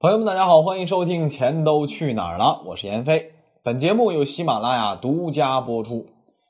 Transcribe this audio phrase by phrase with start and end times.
[0.00, 3.32] 朋友们，大家好，欢迎收听《钱都去哪儿了》，我是闫飞。
[3.64, 6.06] 本节目由喜马拉雅独家播出。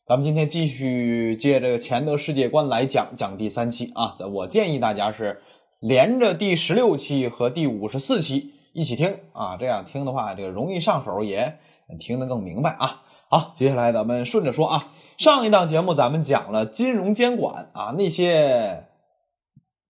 [0.06, 4.14] 咱们今天继续借这个钱的世界观来讲讲第三期啊。
[4.34, 5.40] 我建议大家是
[5.80, 11.56] 连着第十六期和第五十四期一起听啊，这样听的话，这个容易上手，也
[11.98, 13.02] 听得更明白啊。
[13.30, 14.92] 好，接下来咱们顺着说啊。
[15.16, 18.88] 上一档节目咱们讲了金融监管啊，那些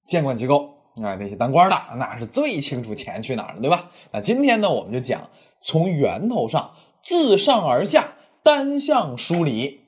[0.07, 0.78] 监管机构。
[1.05, 3.91] 啊，那些当官的那是最清楚钱去哪儿了，对吧？
[4.13, 5.31] 那今天呢，我们就讲
[5.63, 9.81] 从源头上自上而下单向梳理。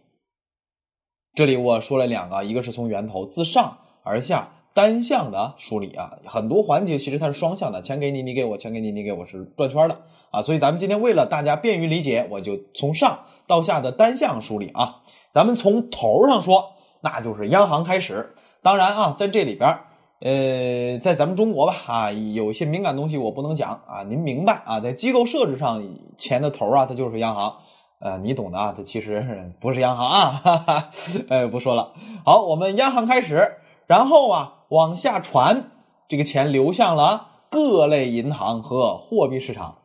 [1.35, 10.43] 这里我说了两个，一个是从源头自上而下单向的梳理啊，很多环节其实它是双向的，钱给你，你给我，钱给你，你给我是转圈的啊。
[10.43, 15.03] 所以咱们今天为了大家便于理解，我就从上到下的单向梳理啊。
[15.33, 18.35] 咱们从头上说，那就是央行开始。
[18.63, 19.81] 当然啊，在这里边。
[20.23, 24.79] 呃，在咱们中国吧，啊，有些敏感东西我不能讲啊，您明白啊？
[24.81, 25.83] 在机构设置上，
[26.19, 27.57] 钱的头啊，它就是央行，
[28.01, 30.91] 呃，你懂的啊，它其实 不是央行啊，哈哈，
[31.31, 31.95] 呃，不说了。
[32.27, 33.55] 好，我们央行开始，
[33.87, 35.71] 然后啊，往下传，
[36.07, 39.79] 这个钱流向了各类银行和货币市场。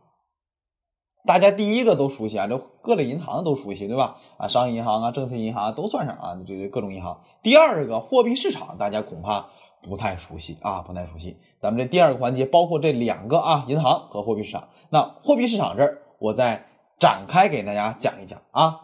[1.26, 4.18] 大家第一个都熟悉啊，这各类银行都熟悉，对吧？
[4.38, 7.22] 啊，商业银行啊，政策银行啊都算上啊，这各种银行。
[7.42, 9.46] 第二个货币市场，大家恐怕。
[9.88, 11.38] 不太熟悉啊，不太熟悉。
[11.62, 14.70] 咱们这第二个环节包括这两个啊，银行和货币市场。
[14.90, 16.66] 那货币市场这儿，我再
[17.00, 18.82] 展开给大家讲一讲啊。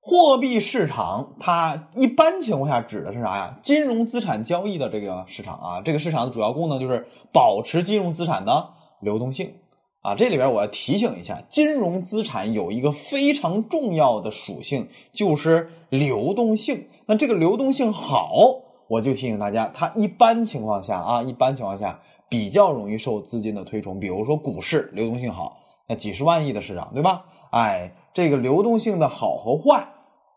[0.00, 3.58] 货币市场它一般情况下指的是啥呀？
[3.62, 5.82] 金融资产交易的这个市场啊。
[5.82, 8.70] 这个市场的主要功能就是保持金融资产的
[9.00, 9.54] 流动性
[10.02, 10.14] 啊。
[10.14, 16.86] 这里边我要提醒一下，金融资产有一个非常重要的属性，就是流动性。
[17.06, 18.67] 那这个流动性好。
[18.88, 24.00] 我就提醒大家，它一般情况下啊，一般情况下比较容易受资金的推崇。
[24.00, 27.26] 比如说股市流动性好，那几十万亿的市场，对吧？
[27.50, 29.88] 哎，这个流动性的好和坏，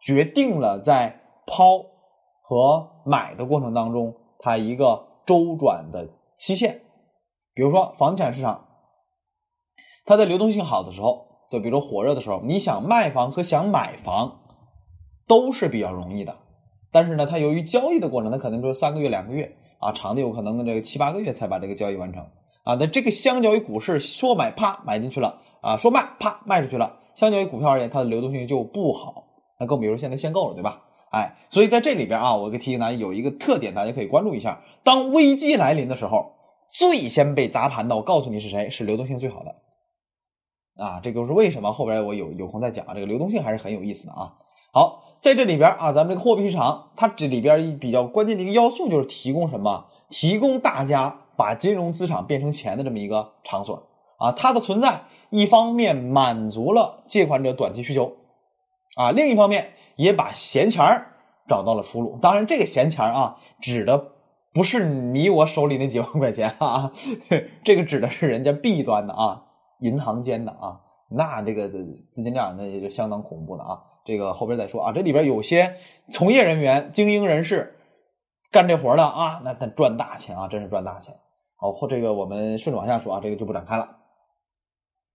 [0.02, 1.86] 决定了在抛
[2.42, 6.82] 和买的过程当中，它一个周转的期限。
[7.54, 8.66] 比如说房地产市场，
[10.06, 14.40] 它在流动性好的时候，就比如火热的时候，你想卖房和想买房
[15.28, 16.36] 都是比较容易的。
[16.92, 22.24] 但是呢，它由于交易的过程，它可能就是三个月、两个月啊，长的有可能这个七八个月才把这个交易完成
[22.64, 22.76] 啊。
[22.80, 29.26] 那这个相较于股市，说买啪买进去了啊，说卖啪卖出去了，相较于股票而言，它的流动性就不好。
[29.60, 30.84] 那更比如现在限购了，对吧？
[31.12, 36.34] 哎，所以在这里边啊，我给提醒大家有一个特点，大家可以关注一下：当危机来临的时候，
[36.72, 39.56] 最先被砸盘的，我告诉你是谁，是流动性最好的
[40.84, 41.00] 啊。
[41.02, 41.72] 这就是为什么？
[41.72, 42.86] 后边我有有空再讲。
[42.94, 44.34] 这个流动性还是很有意思的啊。
[44.74, 45.04] 好。
[45.22, 49.86] 在这里边啊，咱们这个货币市场，它这里边一比较关键的一个要素就是提供什么？
[50.10, 53.88] 提供大家把金融资产变成钱的这么一个场所
[54.18, 54.32] 啊。
[54.32, 58.14] 它的存在，一方面满足了借款者短期需求
[58.96, 61.14] 啊，另一方面也把闲钱儿
[61.48, 62.18] 找到了出路。
[62.20, 64.14] 当然，这个闲钱儿啊，指的
[64.54, 66.92] 不是你我手里那几万块钱啊，
[67.64, 69.44] 这个指的是人家弊端的啊，
[69.82, 73.80] 银行间的啊，那这个资金量那也就相当恐怖的啊。
[74.12, 75.78] 这个后边再说啊，这里边有些
[76.12, 77.78] 从业人员、精英人士
[78.52, 81.16] 干这活的啊，那他赚大钱啊，真是赚大钱。
[81.56, 84.00] 好，或这个我们顺着往下说啊，这个就不展开了。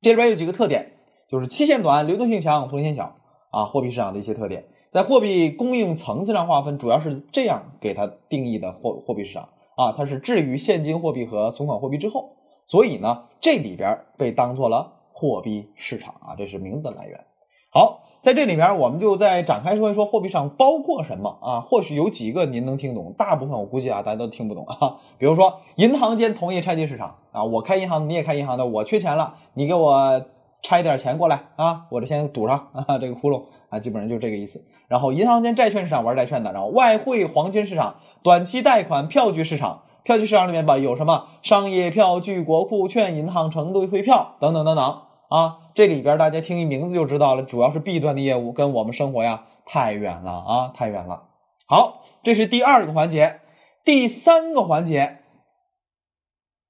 [0.01, 0.93] 这里边有几个特点，
[1.29, 3.17] 就是期限短、流动性强、风险小
[3.51, 17.27] 啊，货币市场的一些特点，在货币供应层次上划分，主要是这样给它定义的货货币市场啊，它是置于现金货币和存款货币之后，所以呢，这里边被当做了货币市场啊，这是名字的来源。
[17.71, 18.06] 好。
[18.27, 21.61] 在这里面，我们就再展开说一说货币市场包括什么啊？
[21.61, 24.97] 或许有几个您能听懂，大部分我估计啊，大家都听不懂啊。
[25.17, 30.25] 比如说，银行间同业拆借市场啊，我开银行，你也开银行的，我缺钱了，你给我
[30.61, 34.65] 拆点钱过来啊，我这先堵上 啊，这个窟窿啊，基本上就是这个意思。
[34.89, 37.95] 然后，银行间债券市场玩债券的，然后外汇黄金市场、
[38.25, 45.03] 短期贷款票据市场，票据市场里面吧有什么商业票据、国库券、银行承兑汇票等等等等。
[45.29, 51.25] 啊，这里边大家听一名字就知道了，主要是 B 端的业务，跟我们生活呀太远了啊，太远了。
[51.67, 53.41] 好，这是第二个环节，
[53.85, 55.19] 第三个环节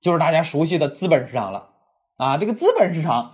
[0.00, 1.68] 就是大家熟悉的资本市场了
[2.16, 2.38] 啊。
[2.38, 3.32] 这个资本市场，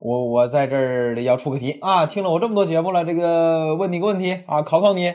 [0.00, 5.14] 我我在这儿要出个题啊，听了我这么多节目了，这个问你个问题啊，考考你，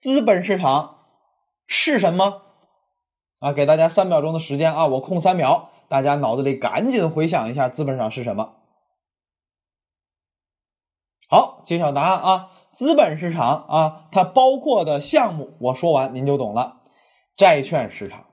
[0.00, 0.96] 资本市场
[1.68, 2.42] 是什么
[3.38, 3.52] 啊？
[3.52, 8.54] 给大家三秒钟的时间啊，我空三秒，大家脑子里赶紧回想一下资本市场是什么。
[11.28, 12.48] 好，揭晓答案啊！
[12.70, 16.76] 资本市场啊，它包括的项目，我说完您就懂了：
[17.36, 18.26] 债券市场、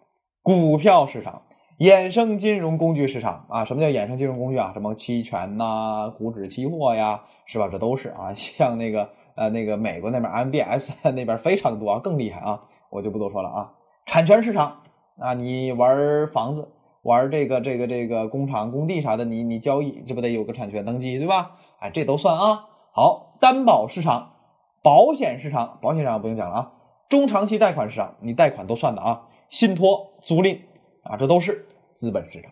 [0.43, 1.41] 股票市场、
[1.79, 4.71] 衍生金融工具市场啊，什么叫衍生金融工具啊？
[4.73, 7.67] 什么期权呐、股指期货呀，是吧？
[7.71, 8.31] 这都是啊。
[8.35, 12.61] 像那个呃那个美国那边 MBS 那边非常多啊，更厉害啊，
[12.91, 13.71] 我就不多说了啊。
[14.05, 14.83] 产权市场
[15.17, 16.69] 啊，你玩房子、
[17.01, 21.53] 玩这个这个这个工厂、工地啥的，你你交易这不得有个产权登记对吧？
[21.79, 22.65] 哎，这都算啊。
[22.93, 24.33] 好，担保市场、
[24.81, 26.71] 保险市场，保险市场不用讲了啊。
[27.09, 29.23] 中长期贷款市场，你贷款都算的啊。
[29.49, 30.61] 信托、租赁
[31.03, 31.67] 啊，这都是。
[31.95, 32.51] 资本市场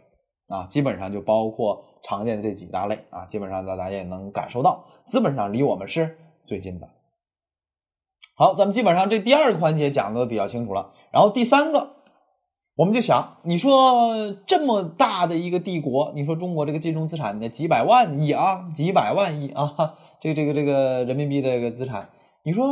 [0.56, 6.88] 啊，基本上就包括常见的这几大类啊，基本上大家也能感受到，资本上离我们是最近的。
[8.36, 11.96] 好，咱们基本上这第二个环节讲的比较清楚了，然后第三个，
[12.76, 22.10] 我们就想，你说这么大的一个帝国，你说中国这个金融资产的几百万亿啊，几百万亿啊，这个这个这个人民币的这个资产，
[22.44, 22.66] 你说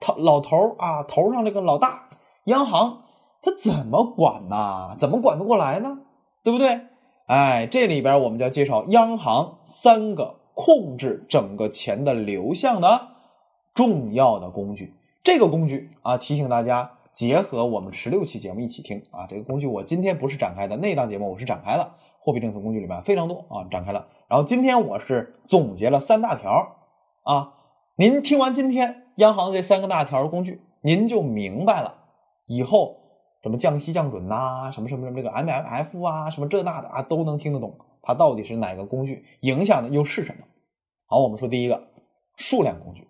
[0.00, 2.08] 他老头啊，头上这个老大
[2.46, 3.02] 央行。
[3.42, 4.96] 他怎么管呢？
[4.98, 6.00] 怎么管得过来呢？
[6.44, 6.80] 对不对？
[7.24, 13.08] 哎，这里边我们就要介绍央行三个控制整个钱的流向的
[13.72, 14.92] 重要的工具。
[15.22, 19.26] 这个工具啊，提醒大家结合我们十六期节目一起听啊。
[19.26, 21.96] 这个工具我今天不是展开的，那档节目我是展开了。
[22.18, 24.08] 货币政策工具里面非常多啊，展开了。
[24.30, 26.76] 然后今天我是总结了三大条
[27.24, 27.54] 啊。
[27.96, 31.96] 您听完今天央行这三个大条工具，您就明白了
[32.46, 32.98] 以后。
[33.42, 37.78] 什么降息降准呐，什么什么什么这个 MLF 啊，什么这那的啊，都能听得懂。
[38.02, 40.44] 它到底是哪个工具影响的又是什么？
[41.06, 41.88] 好，我们说第一个
[42.36, 43.08] 数量工具。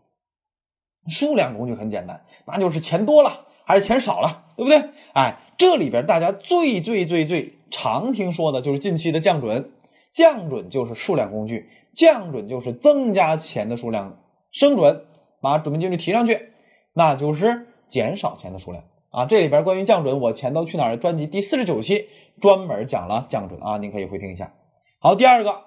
[1.09, 4.91] 数量工具很简单，那就是钱多了还是钱少了，对不对？
[5.15, 9.73] 哎，这里边大家最最最最常听说的就是近期的降准，
[10.13, 14.19] 降准就是数量工具，降准就是增加钱的数量，
[14.51, 15.05] 升准
[15.41, 16.51] 把准备金率提上去，
[16.93, 18.85] 那就是减少钱的数量。
[19.11, 22.07] 啊，这里边关于降准，我钱都去哪儿专辑第四十九期
[22.41, 24.53] 专门讲了降准啊，您可以回听一下。
[25.01, 25.65] 好，第二个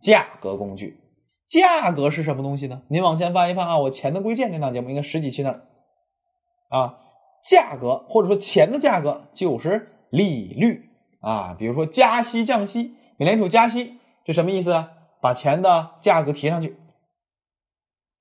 [0.00, 0.98] 价格工具，
[1.46, 2.80] 价格是什么东西呢？
[2.88, 5.66] 您往前翻一翻啊，我钱的贵贱那档节目应该十几期那儿
[6.70, 6.98] 啊，
[7.44, 10.88] 价格或者说钱的价格就是利率
[11.20, 14.92] 啊，比如说加息降息，美联储加息，这什么意思啊？
[15.20, 16.76] 把钱的价格提上去。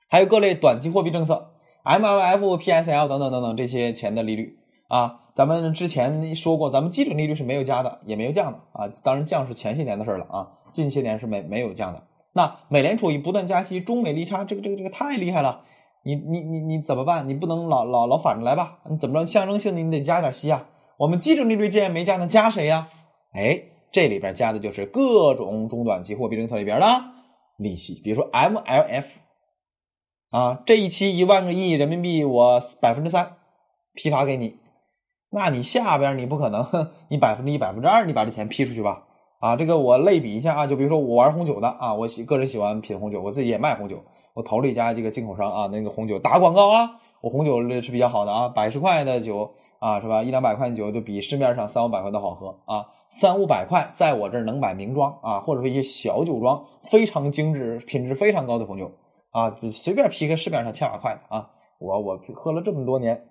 [0.08, 1.52] 还有各类短期货币政策
[1.84, 4.58] ，MLF、PSL 等等等等这些钱的利率。
[4.88, 8.88] 啊，咱们之前说过，咱们基准利率是没有加的，也没有降的啊。
[9.04, 12.04] 当然降是前些年的事了啊，近些年是没没有降的。
[12.34, 15.64] 那美联储以不断加息，中美利差这个这个这个太厉害了，
[16.04, 17.28] 你你你你怎么办？
[17.28, 18.78] 你不能老老老反着来吧？
[18.90, 19.26] 你怎么着？
[19.26, 20.68] 象征性的你得加点息啊。
[20.98, 22.90] 我们基准利率既然没加，那加谁呀？
[23.34, 23.64] 哎，
[23.96, 26.86] 这里边加的就是各种中短期货币政策里边的
[27.56, 29.06] 利息，比如说 MLF
[30.32, 33.38] 啊，这一期一万个亿人民币，我百分之三
[33.94, 34.58] 批发给你。
[35.30, 39.04] 那你下边你不可能，你百分之一、百分之二，你把这钱批出去吧？
[39.40, 44.04] 啊，这个我类比一下啊，就比如说我玩红酒的啊，我喜个人喜欢品红酒，我自己也卖红酒，
[44.34, 50.22] 我投了一家这个进口商啊，那个红酒打广告啊，我红酒是比较好的啊，百十块的酒啊，是吧？
[50.22, 58.92] 一两百块酒就比市面上三五百块的好喝啊，三五百块在我这儿能买名庄啊，或者说一些小酒庄非常精致、品质非常高的红酒
[59.32, 61.50] 啊，随便批个市面上千把块的啊，
[61.80, 63.30] 我我喝了这么多年。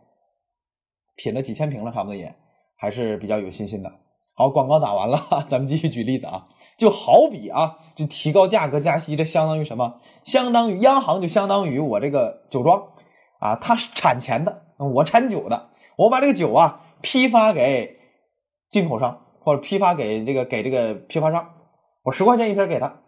[1.17, 2.35] 品了几千瓶了，差不多也
[2.77, 3.93] 还是比较有信心的。
[4.35, 6.49] 好，广告打完了，咱们继续举例子啊。
[6.77, 10.01] 就好比啊，这提高价格加息，这相当于什么？
[10.25, 12.83] 相当于央行就相当于我这个酒庄
[13.39, 17.97] 啊，它是产钱的，我产酒的，我把这个酒啊批发给
[18.69, 21.51] 进口商或者批发给这个给这个批发商，
[22.03, 23.01] 我十块钱一瓶给他，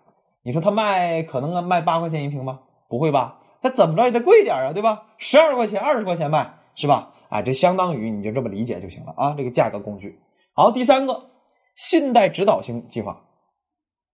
[0.43, 2.61] 你说他卖可能卖八块钱一瓶吗？
[2.88, 3.40] 不会吧？
[3.62, 5.07] 他怎么着也得贵点啊，对吧？
[5.16, 7.14] 十二块钱、二十块钱卖是吧？
[7.31, 9.35] 啊，这相当于你就这么理解就行了啊。
[9.37, 10.21] 这个价格工具，
[10.55, 11.31] 好，第三个
[11.75, 13.23] 信贷指导型计划，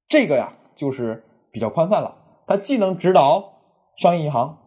[0.09, 3.52] 这个呀就是比较宽泛了，它既能指导
[3.97, 4.59] 商业银行，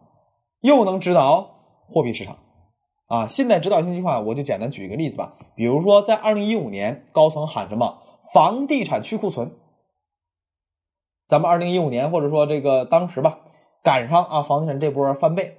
[0.60, 1.56] 又能指导
[1.88, 2.36] 货币市场。
[3.08, 5.34] 啊，信贷指导性计划，我就简单举一个例子吧。
[5.54, 8.02] 比如说，在二零一五年，高层喊什么
[8.34, 9.52] 房地产去库存，
[11.28, 13.38] 咱们二零一五年或者说这个当时吧，
[13.82, 15.58] 赶上啊房地产这波翻倍，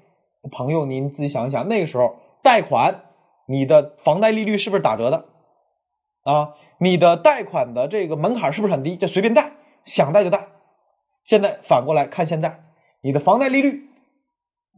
[0.52, 2.16] 朋友您自己想一想，那个时候。
[2.44, 3.04] 贷款，
[3.48, 5.26] 你的房贷利率是不是打折的？
[6.24, 8.96] 啊，你的贷款的这个门槛是不是很低？
[8.96, 10.48] 就随便贷，想贷就贷。
[11.26, 12.64] 现在反过来看，现在
[13.02, 13.87] 你的房贷利率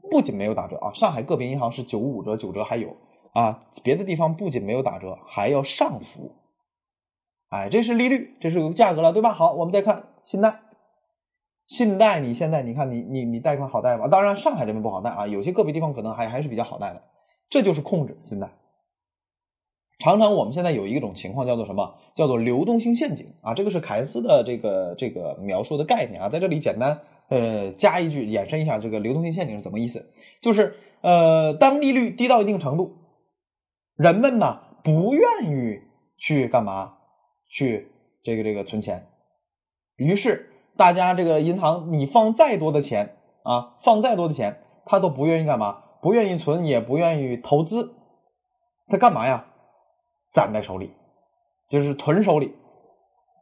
[0.10, 2.96] 不仅没有打折啊，上海个别银行是九五折、九折还有
[3.34, 6.36] 啊，别的地方不仅没有打折，还要上浮。
[7.50, 9.34] 哎，这是利率，这是有价格了，对吧？
[9.34, 10.62] 好，我们再看信贷。
[11.68, 14.08] 信贷，你现在你看你你你贷款好贷吗？
[14.08, 17.04] 当然，上海这边不好贷啊，有些个别地方可能还还是比较好贷的。
[17.50, 18.51] 这就是控制信贷。
[20.00, 21.96] 常常我们现在有一种情况叫做什么？
[22.16, 23.54] 叫做流动性陷阱啊！
[23.54, 30.12] 这个是凯恩斯的这个这个描述的概念啊，在这里简单呃加一句，衍生一下这个流动性陷阱是怎么意思？
[30.42, 32.98] 就是呃，当利率低到一定程度，
[33.96, 35.82] 人们呢不愿意
[36.18, 36.98] 去干嘛？
[37.48, 39.08] 去这个这个存钱，
[39.96, 45.84] 于是大家这个银行你放再多的钱啊，放再多的钱，他都不愿意干嘛？
[46.02, 47.96] 不愿意存，也不愿意投资，
[48.88, 49.48] 他干嘛呀？
[50.32, 50.94] 攒在手里，
[51.70, 52.54] 就是囤手里，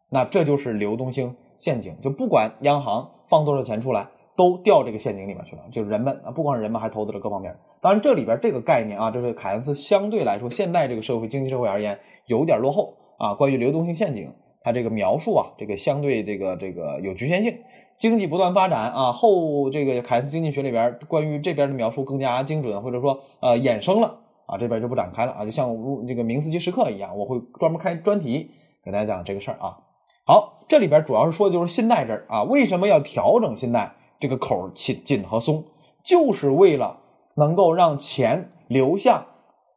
[0.10, 1.96] 那这就是流动性陷阱。
[2.02, 5.64] 就不管央行放多少钱出来，都掉这个陷阱里面去了。
[5.72, 7.56] 就是人们啊，不光是人们，还投资了各方面。
[7.82, 13.34] 当然，这里边这个概念啊，这是凯恩斯相对来说现代这个社会经济社会而言有点落后啊。
[13.34, 17.58] 关于流动性陷阱，它这个描述啊，这个相对这个这个有局限性。
[18.00, 24.20] 经济不断发展啊，后这个凯恩斯经济学里边关于这边的描述更加精准，或者说呃衍生了。
[24.46, 25.76] 啊，这边就不展开了啊，就像
[26.08, 29.80] 这个明斯基时刻一样，我会专门开专题给大家讲这个事儿啊。
[30.26, 35.64] 好，这里边主要是说的就是信贷这儿啊，为什么要调整信贷这个口紧紧和松，
[36.04, 37.00] 就是为了
[37.36, 39.26] 能够让钱流向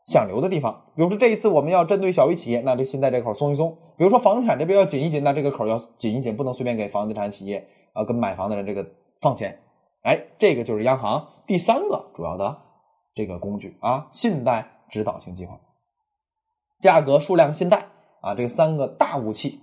[0.06, 0.84] 想流的地方。
[0.96, 8.86] 比如说这一次我们要针对小微企业，那这信贷这口松一松；比如说房产这边要紧一紧，那这个口要紧一紧，不能随便给房地产企业啊跟买房的人这个
[9.20, 9.60] 放钱。
[10.02, 12.62] 哎，这个就是央行第三个主要的。
[13.12, 15.58] 这个工具啊，信贷指导性计划，
[16.78, 17.88] 价格、数量、信贷
[18.22, 19.60] 啊，这三个大武器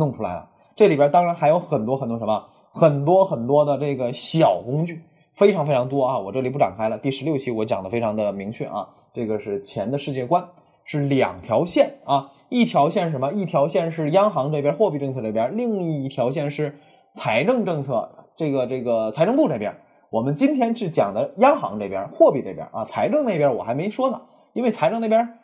[0.00, 0.48] 弄出来了。
[0.74, 6.18] 这里边当然还有很多很多什么，很多很多的这个小工具，非常非常多啊。
[6.18, 6.98] 我这里不展开了。
[6.98, 10.48] 第十六期我讲的非常的明确啊，这个是钱的世界观，
[10.84, 13.32] 是两条线啊，一条线是什么？
[13.32, 16.78] 一条线是央行这边货币政策这边，另一条线是
[17.14, 19.76] 财政政策，这个这个财政部这边。
[20.10, 24.22] 我们今天是讲的央行这边、货币这边啊，财政那边我还没说呢，
[24.54, 25.38] 因为财政那边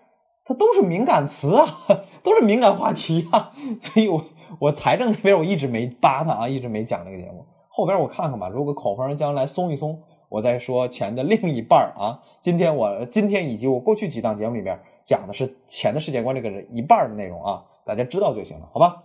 [0.45, 1.79] 它都是敏感词啊，
[2.25, 4.25] 都是敏感话题啊，所以我
[4.59, 7.45] 我财政那边我一直没扒它啊，一直没讲这个节目。
[7.69, 12.21] 后边我看看吧，如果口风将来松一松，我再说钱的另一半啊。
[12.41, 19.03] 今天我今天以及我过去几档节目里边讲的是钱的世界观这个一半的内容啊，大家知道就行了，好吧？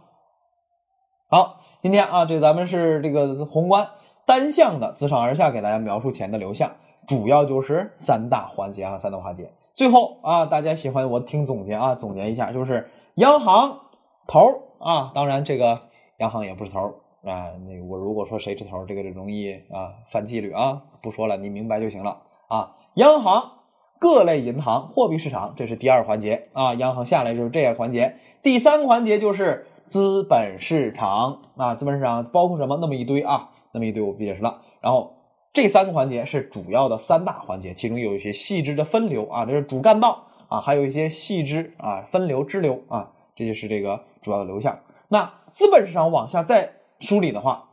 [1.28, 3.88] 好，今天啊，这咱们是这个宏观。
[4.24, 6.72] 单向的自上而下给大家描述钱的流向，
[7.08, 9.52] 主要就是三大环节啊，三大环节。
[9.74, 13.80] 最后啊，大家喜欢我听总结啊，总结一下，就是央行
[14.28, 14.40] 头
[14.82, 15.82] 啊，当然这个
[16.18, 16.80] 央行也不是头
[17.24, 17.54] 啊。
[17.66, 22.76] 那我如果说谁是头，这个就容易啊犯纪律啊，不说了，你明白就行了啊。
[22.96, 23.52] 央行、
[24.00, 26.74] 各类银行、货币市场，这是第二环节啊。
[26.74, 28.18] 央行下来就是这样环节。
[28.42, 32.78] 第三个环节就是资本市场啊，资本市场包括什么？
[32.82, 33.50] 那么一堆啊。
[33.74, 35.14] 那么一堆我不解释了，然后
[35.54, 44.80] 这三个环节是主要的三大环节，其中有一些细枝的分流啊，这是主干道啊，还有一些细枝啊分流支流啊，这就是这个主要的流向。
[45.08, 47.68] 那资本市场往下再梳理的话，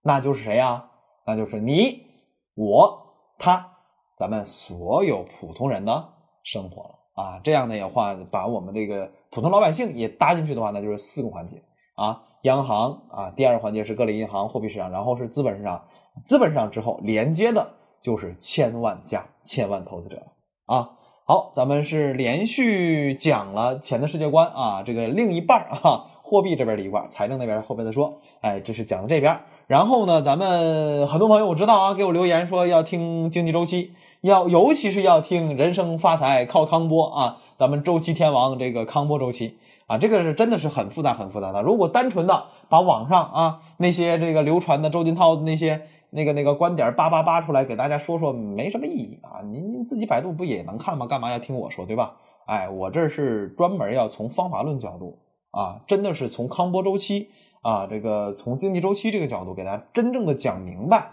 [0.00, 0.88] 那就是谁呀？
[1.26, 2.06] 那就是你、
[2.54, 2.98] 我、
[3.38, 3.76] 他，
[4.16, 6.08] 咱们所有普通人的
[6.42, 7.40] 生活了啊。
[7.44, 11.62] 这样的话，把我们这个普通老百姓也搭进去的话，那就是四个环节
[11.96, 12.22] 啊。
[12.44, 15.84] 央行啊，第二个环节是各类银行、货币市场，然后是资本市场。
[16.24, 20.22] 资本市场之后连接的就是千万家、千万投资者
[20.64, 20.96] 啊。
[21.30, 28.14] 好，咱们是连续讲了钱的世界观啊，这个另一半啊，货币这边的一半，财政那边后边再说。
[28.40, 29.38] 哎，这是讲的这边。
[29.68, 39.56] 然后呢，咱们很多朋友我知道啊，给我留言说要听经济周期，要尤其是要听人生发财靠康波啊，咱们周期天王这个康波周期。
[39.86, 41.62] 啊，这个是真的是很复杂、很复杂的。
[41.62, 49.42] 如果单纯的把网上啊那些这个流传的周金涛那些那个那个观点扒扒扒出来给大家说说，没什么意义啊。
[49.42, 51.06] 您您自己百度不也能看吗？
[51.06, 52.16] 干嘛要听我说，对吧？
[52.46, 55.18] 哎，我这是专门要从方法论角度
[55.50, 57.30] 啊，真的是从康波周期
[57.62, 61.10] 啊，这个从经济周期这个角度给大家真正的讲明白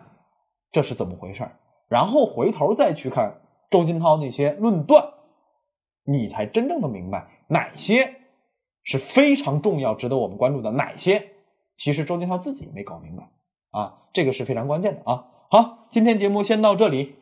[0.71, 1.47] 这是怎么回事
[1.87, 5.03] 然后回头再去看周金涛那些论断，
[6.05, 8.15] 你才真正的明白哪些。
[8.89, 11.21] 是非常重要、值得我们关注的哪些？
[11.73, 13.29] 其实周金涛自己没搞明白
[13.71, 15.25] 啊，这个是非常关键的啊。
[15.49, 17.15] 好，今天节目先到这里。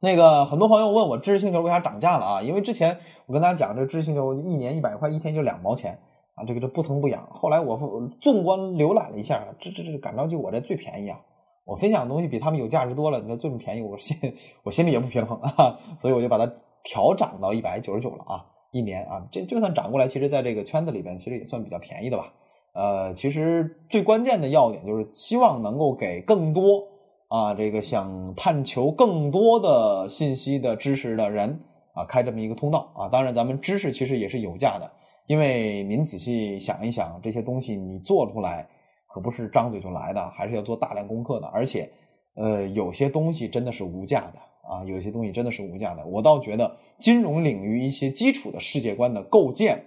[0.00, 2.42] 那个很多朋友问我知识星球为啥涨价了啊？
[2.42, 5.98] 因为之前我跟大家讲，这知识星球一年一百块，一天就两毛钱
[6.34, 7.26] 啊，这个这不疼不痒。
[7.32, 7.78] 后来我
[8.20, 11.18] 纵观浏览了一下，这这这感到就我这最便宜啊！
[11.64, 14.16] 我分享的东西比他们有价值多了，你说这么便宜，我心
[14.62, 16.46] 我心里也不平衡啊，所以我就把它
[16.84, 18.46] 调涨到一百九十九了啊。
[18.70, 22.32] 一年啊，这就算涨过来，其实在这个圈子里边，其实也算比较便宜的吧。
[22.76, 26.86] 呃，其实最关键的要点就是希望能够给更多
[27.28, 31.58] 啊，这个想探求更多的信息的知识的人
[31.94, 33.08] 啊，开这么一个通道啊。
[33.08, 34.92] 当然，咱们知识其实也是有价的，
[35.26, 38.68] 因为您仔细想一想，这些东西你做出来
[39.08, 41.46] 可不是张嘴就来的，还是要做大量功课的。
[41.46, 41.90] 而且，
[42.34, 46.04] 呃，有些东西真的是无价的啊，有些东西真的是无价的。
[46.04, 49.82] 我倒觉得金融领域一些基础的世界观的构建，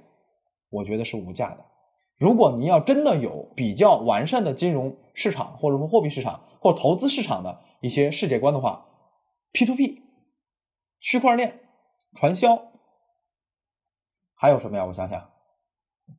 [0.72, 1.58] 我觉得是无价的。
[2.20, 8.86] 如果您要真的有比较完善的金融市场，或者说货币市场或投资市场的一些世界观的话
[9.54, 10.02] ，P to P、
[11.00, 11.62] 区块链、
[12.16, 12.62] 传销，
[14.36, 14.86] 还有什么呀？
[14.86, 15.30] 我想想，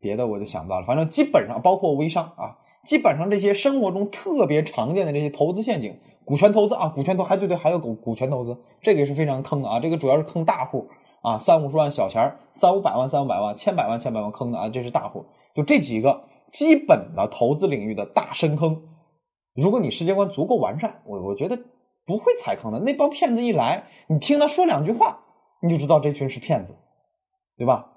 [0.00, 0.87] 别的我就想不到了。
[0.87, 9.80] 反正基本上包括微商啊，基本上这些生活中特别常见的这些投资陷阱，股权投资啊，股权投还对对，还有股股权投资，这个也是非常坑的啊。
[9.80, 10.88] 这个主要是坑大户
[11.21, 15.26] 啊，三五十万小钱三五百万、三五百万、千百万、千百万坑的啊，这是大户。
[15.61, 18.83] 就这几个基本的投资领域的大深坑，
[19.55, 21.59] 如果你世界观足够完善，我我觉得
[22.07, 22.81] 不会踩坑的。
[22.81, 25.21] 那帮骗子一来，你听他说两句话，
[25.61, 26.76] 你就知道这群是骗子，
[27.59, 27.93] 对吧？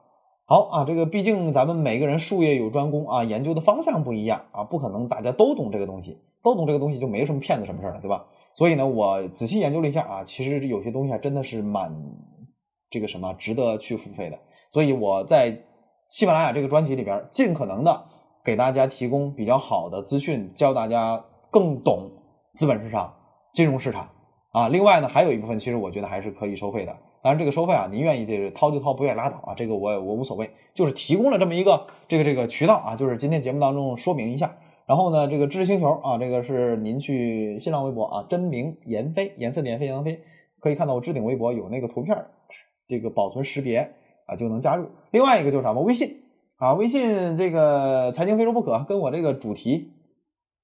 [0.46, 8.26] 好啊，这个毕竟咱们每个人术业有专攻啊，研究的方向不一样啊，不可能大家都懂这个东西，都懂这个东西就没什么骗子什么事了，对吧？
[8.56, 11.96] 所以呢，我仔细研究了一下啊，其实有些东西还真的是蛮
[12.90, 14.38] 这个什么值得去付费的。
[14.70, 15.64] 所以我在。
[16.14, 18.06] 喜马拉雅这个专辑里边，尽可能的
[18.46, 22.12] 给大家提供比较好的资讯，教大家更懂
[22.54, 23.16] 资本市场、
[23.52, 24.12] 金融市场
[24.52, 24.68] 啊。
[24.68, 26.96] 另外呢，还有一部分其实我觉得还是可以收费的。
[27.24, 34.56] 当然，这个收费啊，您愿意这掏就掏，不愿意拉倒啊，这个我我无所谓，就是提供了这么一个这个这个渠道啊，就是今天节目当中说明一下。
[34.86, 40.22] 然后呢，这个知识星球啊，这个是您去新浪微博啊，真名颜飞，颜色的颜，飞扬飞，
[40.60, 42.16] 可以看到我置顶微博有那个图片，
[42.88, 43.96] 这个保存识别。
[44.28, 44.88] 啊，就能加入。
[45.12, 45.82] 另外一个就是什么？
[45.82, 46.24] 微信
[46.58, 49.94] 啊，微信这个财经非说不可，跟我这个主题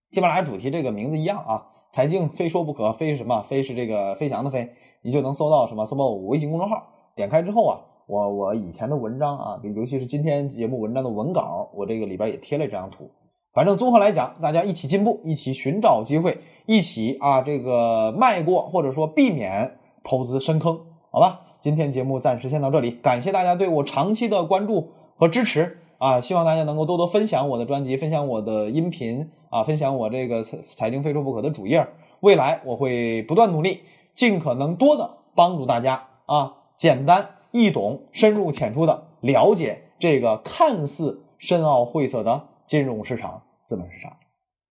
[0.10, 1.66] 喜马拉雅主题这个名字一样啊。
[1.92, 3.42] 财经非说不可，非什么？
[3.42, 4.70] 非是这个飞翔的飞，
[5.01, 5.86] 你就能搜到什么？
[5.86, 13.10] 搜到我微信公众号，点开之后啊，我我以前的文章啊，尤其是今天节目文章的文稿，我这个里边也贴了这张图。
[13.51, 16.38] 反正综合来讲，大家一起进步，一起寻找机会，
[16.68, 20.79] 一起啊这个迈过或者说避免投资深坑，
[21.12, 21.42] 好吧？
[21.61, 26.22] 今天节目暂时先到这里，感谢大家对我长期的关注和支持啊！
[26.22, 31.85] 希望大家能够多多分享我的专辑，分享我的音频啊，分享我这个财财经非说不可的主页。
[32.22, 33.81] 未来我会不断努力，
[34.15, 44.15] 尽可能多的帮助大家啊，简单易懂、深入浅出的了解这个看似深奥晦涩的金融市场、资本市场。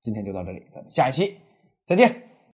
[0.00, 1.36] 今天就到这里，咱们下一期
[1.86, 2.27] 再见。